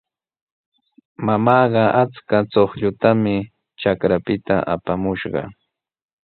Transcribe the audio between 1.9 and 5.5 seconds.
achka chuqllutami raqrapita apamushqa.